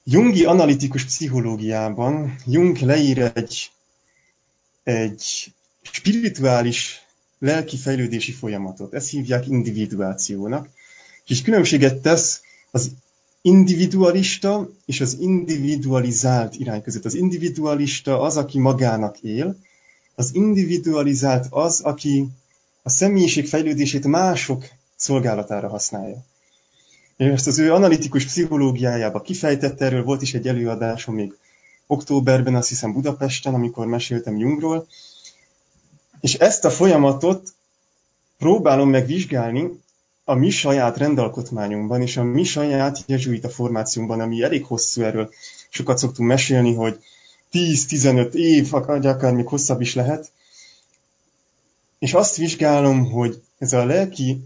Jungi 0.05 0.45
analitikus 0.45 1.05
pszichológiában 1.05 2.37
Jung 2.47 2.79
leír 2.79 3.31
egy, 3.35 3.71
egy 4.83 5.53
spirituális 5.83 7.07
lelki 7.39 7.77
fejlődési 7.77 8.33
folyamatot. 8.33 8.95
Ezt 8.95 9.11
hívják 9.11 9.47
individuációnak. 9.47 10.69
És 11.27 11.43
különbséget 11.43 12.01
tesz 12.01 12.43
az 12.71 12.91
individualista 13.43 14.71
és 14.87 15.01
az 15.01 15.17
individualizált 15.21 16.55
irány 16.55 16.83
között. 16.83 17.05
Az 17.05 17.15
individualista 17.15 18.21
az, 18.21 18.37
aki 18.37 18.59
magának 18.59 19.19
él, 19.21 19.57
az 20.15 20.35
individualizált 20.35 21.47
az, 21.51 21.81
aki 21.81 22.27
a 22.83 22.91
személyiség 22.91 23.47
fejlődését 23.49 24.07
mások 24.07 24.65
szolgálatára 24.97 25.69
használja. 25.69 26.25
És 27.17 27.27
ezt 27.27 27.47
az 27.47 27.59
ő 27.59 27.73
analitikus 27.73 28.25
pszichológiájába 28.25 29.21
kifejtette, 29.21 29.85
erről 29.85 30.05
volt 30.05 30.23
is 30.23 30.35
egy 30.35 30.49
előadásom 30.49 31.15
még 31.15 31.37
októberben, 31.87 32.55
azt 32.55 32.69
hiszem 32.69 32.93
Budapesten, 32.93 33.55
amikor 33.55 33.87
meséltem 33.87 34.37
Jungról. 34.37 34.87
És 36.21 36.35
ezt 36.35 36.65
a 36.65 36.71
folyamatot 36.71 37.55
próbálom 38.39 38.91
megvizsgálni 38.91 39.81
a 40.25 40.35
mi 40.35 40.51
saját 40.51 40.97
rendalkotmányunkban 40.97 42.03
és 42.03 42.17
a 42.17 42.23
mi 42.23 42.45
saját 42.45 43.03
jezsuita 43.07 43.49
formációnkban, 43.49 44.21
ami 44.21 44.43
elég 44.43 44.65
hosszú 44.65 45.03
erről. 45.03 45.31
Sokat 45.69 45.99
szoktunk 45.99 46.29
mesélni, 46.29 46.75
hogy 46.75 47.05
10-15 47.53 48.33
év, 48.33 48.75
akár 48.75 49.33
még 49.33 49.47
hosszabb 49.47 49.81
is 49.81 49.95
lehet. 49.95 50.33
És 51.99 52.15
azt 52.15 52.37
vizsgálom, 52.37 53.11
hogy 53.11 53.43
ez 53.59 53.73
a 53.73 53.85
lelki, 53.85 54.45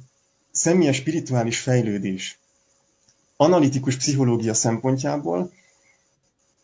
személyes 0.51 0.97
spirituális 0.97 1.59
fejlődés 1.59 2.39
analitikus 3.37 3.97
pszichológia 3.97 4.55
szempontjából 4.55 5.53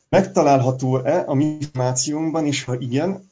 megtalálható-e 0.08 1.22
a 1.26 1.34
mi 1.34 1.44
információnkban, 1.44 2.46
és 2.46 2.64
ha 2.64 2.78
igen, 2.78 3.30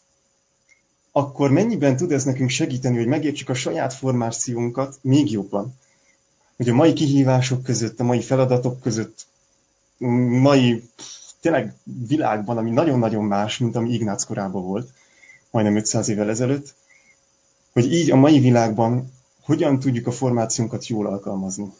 akkor 1.13 1.51
mennyiben 1.51 1.97
tud 1.97 2.13
ez 2.13 2.25
nekünk 2.25 2.51
segíteni, 2.51 2.97
hogy 2.97 3.07
megértsük 3.07 3.49
a 3.49 3.55
saját 3.55 3.95
formációnkat 3.95 4.99
még 5.03 5.31
jobban? 5.31 5.79
Hogy 6.57 6.69
a 6.69 6.75
mai 6.75 6.93
kihívások 6.93 7.63
között, 7.63 8.01
a 8.01 8.05
mai 8.05 8.21
feladatok 8.21 8.81
között, 8.81 9.27
mai 10.41 10.91
tényleg 11.41 11.75
világban, 12.09 12.57
ami 12.57 12.71
nagyon-nagyon 12.71 13.25
más, 13.25 13.59
mint 13.59 13.77
ami 13.77 13.91
Ignác 13.91 14.25
korában 14.25 14.63
volt, 14.63 14.91
majdnem 15.51 15.77
500 15.77 16.09
évvel 16.09 16.29
ezelőtt, 16.29 16.75
hogy 17.73 17.93
így 17.93 18.11
a 18.11 18.17
mai 18.17 18.39
világban 18.39 19.13
hogyan 19.43 19.79
tudjuk 19.79 20.07
a 20.07 20.13
formációnkat 20.13 20.87
jól 20.87 21.07
alkalmazni. 21.07 21.73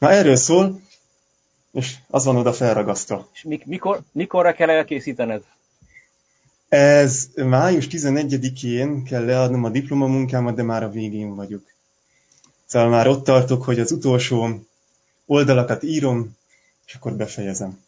Na 0.00 0.10
erről 0.10 0.36
szól, 0.36 0.80
és 1.72 1.96
az 2.08 2.24
van 2.24 2.36
oda 2.36 2.52
felragasztva. 2.52 3.28
És 3.32 3.46
mikor, 3.64 4.00
mikorra 4.12 4.52
kell 4.52 4.70
elkészítened? 4.70 5.42
Ez 6.68 7.28
május 7.34 7.86
11-én 7.90 9.04
kell 9.04 9.24
leadnom 9.24 9.64
a 9.64 9.68
diplomamunkámat, 9.68 10.54
de 10.54 10.62
már 10.62 10.82
a 10.82 10.90
végén 10.90 11.34
vagyok. 11.34 11.62
Szóval 12.66 12.88
már 12.88 13.08
ott 13.08 13.24
tartok, 13.24 13.64
hogy 13.64 13.78
az 13.78 13.92
utolsó 13.92 14.48
oldalakat 15.26 15.82
írom, 15.82 16.36
és 16.86 16.94
akkor 16.94 17.12
befejezem. 17.12 17.82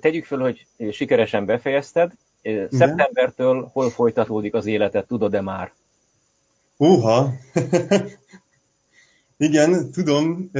Tegyük 0.00 0.24
föl, 0.24 0.40
hogy 0.40 0.66
sikeresen 0.92 1.44
befejezted. 1.44 2.12
Szeptembertől 2.70 3.70
hol 3.72 3.90
folytatódik 3.90 4.54
az 4.54 4.66
életed, 4.66 5.06
tudod-e 5.06 5.40
már? 5.40 5.72
Óha! 6.78 7.32
Igen, 9.36 9.90
tudom. 9.90 10.50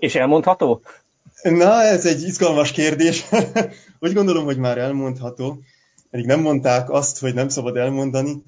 És 0.00 0.14
elmondható? 0.14 0.80
Na, 1.42 1.82
ez 1.82 2.06
egy 2.06 2.22
izgalmas 2.22 2.72
kérdés. 2.72 3.24
Úgy 4.00 4.12
gondolom, 4.12 4.44
hogy 4.44 4.58
már 4.58 4.78
elmondható. 4.78 5.60
Pedig 6.10 6.26
nem 6.26 6.40
mondták 6.40 6.90
azt, 6.90 7.18
hogy 7.18 7.34
nem 7.34 7.48
szabad 7.48 7.76
elmondani. 7.76 8.42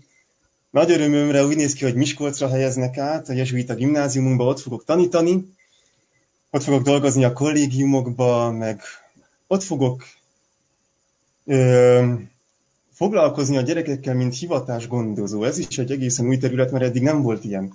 Nagy 0.70 0.90
örömömre 0.90 1.44
úgy 1.44 1.56
néz 1.56 1.72
ki, 1.72 1.84
hogy 1.84 1.94
Miskolcra 1.94 2.48
helyeznek 2.48 2.98
át, 2.98 3.28
a 3.28 3.32
Jezsuita 3.32 3.74
gimnáziumunkba 3.74 4.44
ott 4.44 4.60
fogok 4.60 4.84
tanítani, 4.84 5.54
ott 6.50 6.62
fogok 6.62 6.82
dolgozni 6.82 7.24
a 7.24 7.32
kollégiumokba, 7.32 8.50
meg 8.50 8.80
ott 9.46 9.62
fogok 9.62 10.04
ö, 11.44 12.12
foglalkozni 12.92 13.56
a 13.56 13.60
gyerekekkel, 13.60 14.14
mint 14.14 14.38
hivatás 14.38 14.88
gondozó. 14.88 15.44
Ez 15.44 15.58
is 15.58 15.78
egy 15.78 15.90
egészen 15.90 16.26
új 16.26 16.36
terület, 16.36 16.70
mert 16.70 16.84
eddig 16.84 17.02
nem 17.02 17.22
volt 17.22 17.44
ilyen 17.44 17.72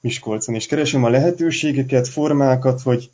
Miskolcon, 0.00 0.54
és 0.54 0.66
keresem 0.66 1.04
a 1.04 1.08
lehetőségeket, 1.08 2.08
formákat, 2.08 2.80
hogy, 2.80 3.10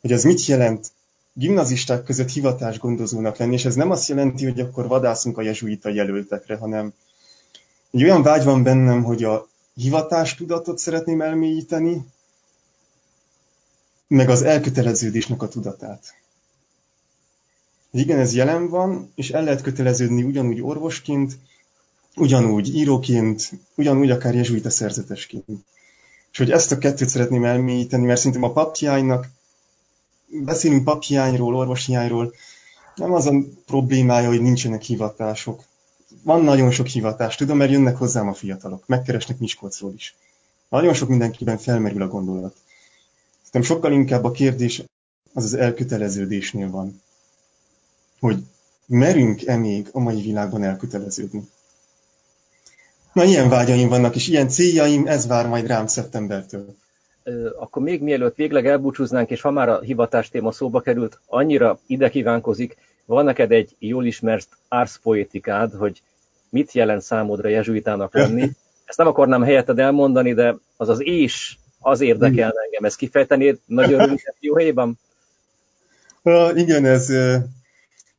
hogy 0.00 0.12
ez 0.12 0.24
mit 0.24 0.46
jelent 0.46 0.90
gimnazisták 1.32 2.04
között 2.04 2.30
hivatás 2.30 2.78
gondozónak 2.78 3.36
lenni, 3.36 3.54
és 3.54 3.64
ez 3.64 3.74
nem 3.74 3.90
azt 3.90 4.08
jelenti, 4.08 4.44
hogy 4.44 4.60
akkor 4.60 4.86
vadászunk 4.86 5.38
a 5.38 5.42
jezsuita 5.42 5.88
jelöltekre, 5.88 6.56
hanem 6.56 6.92
egy 7.90 8.02
olyan 8.02 8.22
vágy 8.22 8.44
van 8.44 8.62
bennem, 8.62 9.02
hogy 9.02 9.24
a 9.24 9.48
hivatástudatot 9.74 10.78
szeretném 10.78 11.20
elmélyíteni, 11.20 12.06
meg 14.06 14.28
az 14.28 14.42
elköteleződésnek 14.42 15.42
a 15.42 15.48
tudatát. 15.48 16.14
Igen, 17.90 18.18
ez 18.18 18.34
jelen 18.34 18.68
van, 18.68 19.12
és 19.14 19.30
el 19.30 19.44
lehet 19.44 19.62
köteleződni 19.62 20.22
ugyanúgy 20.22 20.60
orvosként, 20.60 21.38
ugyanúgy 22.16 22.74
íróként, 22.74 23.52
ugyanúgy 23.74 24.10
akár 24.10 24.34
jezsuita 24.34 24.70
szerzetesként. 24.70 25.64
És 26.32 26.38
hogy 26.38 26.50
ezt 26.50 26.72
a 26.72 26.78
kettőt 26.78 27.08
szeretném 27.08 27.44
elmélyíteni, 27.44 28.06
mert 28.06 28.18
szerintem 28.18 28.42
a 28.42 28.52
papjáinak 28.52 29.28
beszélünk 30.26 30.84
paphiányról, 30.84 31.56
orvoshiányról, 31.56 32.34
nem 32.94 33.12
az 33.12 33.26
a 33.26 33.34
problémája, 33.66 34.28
hogy 34.28 34.40
nincsenek 34.40 34.82
hivatások. 34.82 35.64
Van 36.22 36.42
nagyon 36.42 36.70
sok 36.70 36.86
hivatás, 36.86 37.36
tudom, 37.36 37.56
mert 37.56 37.70
jönnek 37.70 37.96
hozzám 37.96 38.28
a 38.28 38.34
fiatalok, 38.34 38.86
megkeresnek 38.86 39.38
Miskolcról 39.38 39.92
is. 39.94 40.14
Nagyon 40.68 40.94
sok 40.94 41.08
mindenkiben 41.08 41.58
felmerül 41.58 42.02
a 42.02 42.08
gondolat. 42.08 42.56
Szerintem 43.36 43.76
sokkal 43.76 43.92
inkább 43.92 44.24
a 44.24 44.30
kérdés 44.30 44.82
az 45.32 45.44
az 45.44 45.54
elköteleződésnél 45.54 46.70
van. 46.70 47.02
Hogy 48.20 48.44
merünk-e 48.86 49.56
még 49.56 49.88
a 49.92 49.98
mai 49.98 50.20
világban 50.20 50.62
elköteleződni? 50.62 51.48
Na, 53.12 53.24
ilyen 53.24 53.48
vágyaim 53.48 53.88
vannak, 53.88 54.14
és 54.14 54.28
ilyen 54.28 54.48
céljaim, 54.48 55.06
ez 55.06 55.26
vár 55.26 55.48
majd 55.48 55.66
rám 55.66 55.86
szeptembertől. 55.86 56.74
Akkor 57.58 57.82
még 57.82 58.02
mielőtt 58.02 58.36
végleg 58.36 58.66
elbúcsúznánk, 58.66 59.30
és 59.30 59.40
ha 59.40 59.50
már 59.50 59.68
a 59.68 59.80
hivatás 59.80 60.28
téma 60.28 60.52
szóba 60.52 60.80
került, 60.80 61.20
annyira 61.26 61.78
ide 61.86 62.08
kívánkozik, 62.08 62.76
van 63.04 63.24
neked 63.24 63.52
egy 63.52 63.76
jól 63.78 64.06
ismert 64.06 64.48
árszpoétikád, 64.68 65.72
hogy 65.72 66.02
mit 66.48 66.72
jelent 66.72 67.02
számodra 67.02 67.48
jezsuitának 67.48 68.14
lenni. 68.14 68.42
Ezt 68.84 68.98
nem 68.98 69.06
akarnám 69.06 69.42
helyetted 69.42 69.78
elmondani, 69.78 70.34
de 70.34 70.56
az 70.76 70.88
az 70.88 71.02
és 71.02 71.56
az 71.80 72.00
érdekel 72.00 72.52
engem. 72.64 72.84
Ezt 72.84 72.96
kifejtenéd 72.96 73.58
nagyon 73.66 73.98
röviden 73.98 74.34
jó 74.40 74.56
helyben? 74.56 74.98
Uh, 76.22 76.58
igen, 76.58 76.84
ez 76.84 77.08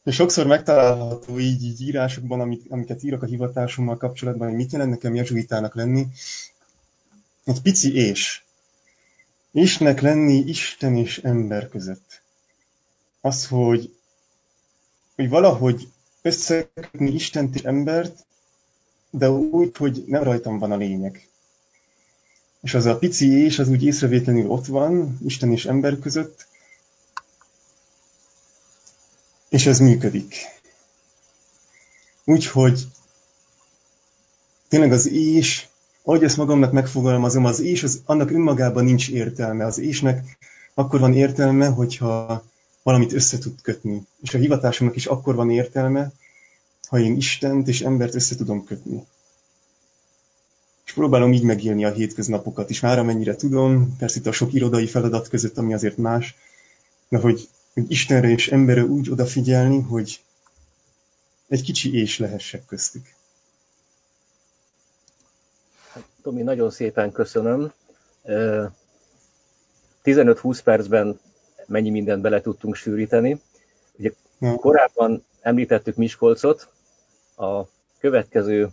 uh, 0.04 0.14
sokszor 0.14 0.48
megtalálható 0.48 1.40
így, 1.40 1.64
így 1.64 1.82
írásokban, 1.82 2.40
amit, 2.40 2.66
amiket 2.70 3.04
írok 3.04 3.22
a 3.22 3.26
hivatásommal 3.26 3.98
kapcsolatban, 3.98 4.48
hogy 4.48 4.58
mit 4.58 4.72
jelent 4.72 4.90
nekem 4.90 5.16
jezsuitának 5.16 5.76
lenni. 5.76 6.08
Egy 7.44 7.62
pici 7.62 7.96
és. 7.96 8.44
Ésnek 9.52 10.02
lenni 10.02 10.34
Isten 10.34 10.96
és 10.96 11.18
ember 11.18 11.70
között. 11.70 12.22
Az, 13.22 13.48
hogy, 13.48 13.96
hogy 15.16 15.30
valahogy 15.30 15.88
összekötni 16.22 17.12
Istent 17.12 17.56
és 17.56 17.62
embert, 17.62 18.26
de 19.10 19.30
úgy, 19.30 19.78
hogy 19.78 20.04
nem 20.08 20.24
rajtam 20.24 20.60
van 20.60 20.72
a 20.72 20.78
lényeg. 20.78 21.28
És 22.62 22.74
az 22.74 22.86
a 22.86 22.98
pici 22.98 23.44
és 23.44 23.60
az 23.60 23.68
úgy 23.68 23.84
észrevétlenül 23.84 24.50
ott 24.50 24.66
van, 24.66 25.18
Isten 25.26 25.52
és 25.52 25.66
ember 25.66 26.00
között, 26.00 26.48
és 29.54 29.66
ez 29.66 29.80
működik. 29.80 30.36
Úgyhogy 32.24 32.88
tényleg 34.68 34.92
az 34.92 35.08
és, 35.08 35.68
ahogy 36.04 36.24
ezt 36.24 36.38
magamnak 36.38 36.72
megfogalmazom, 36.72 37.46
az 37.46 37.60
és 37.60 37.84
az, 37.84 38.02
annak 38.06 38.32
önmagában 38.32 38.84
nincs 38.84 39.10
értelme. 39.10 39.66
Az 39.66 39.80
ésnek 39.80 40.38
akkor 40.74 41.00
van 41.00 41.14
értelme, 41.14 41.68
hogyha 41.68 42.44
valamit 42.84 43.14
össze 43.14 43.38
tud 43.38 43.62
kötni. 43.62 44.02
És 44.22 44.34
a 44.34 44.38
hivatásomnak 44.38 44.96
is 44.96 45.06
akkor 45.06 45.36
van 45.36 45.52
értelme, 45.52 46.12
ha 46.88 47.00
én 47.00 47.16
Istent 47.16 47.68
és 47.68 47.82
embert 47.82 48.16
össze 48.16 48.36
tudom 48.36 48.64
kötni. 48.64 49.04
És 50.86 50.94
próbálom 50.94 51.34
így 51.34 51.44
megélni 51.44 51.86
a 51.86 51.92
hétköznapokat 51.92 52.70
is, 52.70 52.80
már 52.80 53.00
amennyire 53.00 53.36
tudom, 53.36 53.96
persze 53.98 54.20
itt 54.20 54.28
a 54.28 54.32
sok 54.32 54.54
irodai 54.54 54.88
feladat 54.88 55.28
között, 55.28 55.58
ami 55.58 55.74
azért 55.74 55.98
más, 55.98 56.36
de 57.10 57.18
hogy, 57.18 57.50
hogy 57.74 57.92
Istenre 57.92 58.30
és 58.30 58.48
emberre 58.48 58.84
úgy 58.84 59.10
odafigyelni, 59.10 59.82
hogy 59.82 60.24
egy 61.48 61.62
kicsi 61.62 62.00
és 62.00 62.20
lehessek 62.20 62.66
köztük. 62.66 63.06
Hát, 65.92 66.04
Tomi, 66.22 66.42
nagyon 66.42 66.72
szépen 66.72 67.12
köszönöm. 67.12 67.74
15-20 70.04 70.60
percben 70.64 71.20
mennyi 71.68 71.90
mindent 71.90 72.22
bele 72.22 72.42
tudtunk 72.42 72.76
sűríteni. 72.76 73.42
Ugye 73.98 74.12
korábban 74.40 75.26
említettük 75.42 75.96
Miskolcot, 75.96 76.68
a 77.38 77.64
következő 78.00 78.70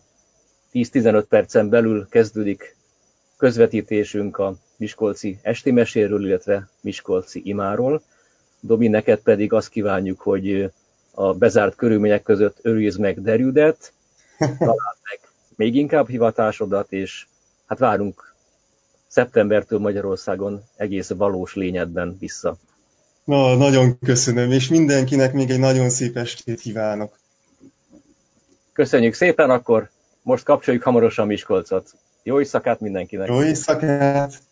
10-15 0.73 1.25
percen 1.29 1.69
belül 1.69 2.09
kezdődik 2.09 2.77
közvetítésünk 3.37 4.39
a 4.39 4.57
Miskolci 4.77 5.39
esti 5.43 5.71
meséről, 5.71 6.27
illetve 6.27 6.69
Miskolci 6.81 7.41
imáról. 7.45 8.03
Dobi, 8.61 8.89
neked 8.89 9.19
pedig 9.19 9.53
azt 9.53 9.69
kívánjuk, 9.69 10.21
hogy 10.21 10.71
a 11.15 11.33
bezárt 11.35 11.75
körülmények 11.75 12.23
között 12.23 12.59
örülj 12.63 12.91
meg 12.99 13.23
derűdet, 13.23 13.93
találd 14.59 14.97
meg 15.03 15.21
még 15.57 15.75
inkább 15.75 16.09
hivatásodat, 16.09 16.93
és 16.93 17.27
hát 17.67 17.79
várunk 17.79 18.35
szeptembertől 19.07 19.79
Magyarországon 19.79 20.63
egész 20.77 21.11
valós 21.11 21.55
lényedben 21.55 22.17
vissza. 22.21 22.57
Na, 23.25 23.55
nagyon 23.55 23.99
köszönöm, 23.99 24.51
és 24.51 24.69
mindenkinek 24.69 25.33
még 25.33 25.51
egy 25.51 25.59
nagyon 25.59 25.91
szép 25.91 26.17
estét 26.17 26.61
kívánok. 26.61 27.19
Köszönjük 28.73 29.15
szépen, 29.15 29.51
akkor 29.51 29.91
most 30.23 30.45
kapcsoljuk 30.45 30.83
hamarosan 30.83 31.27
Miskolcot. 31.27 31.95
Jó 32.23 32.39
éjszakát 32.39 32.81
mindenkinek! 32.81 33.29
Jó 33.29 33.43
éjszakát! 33.43 34.43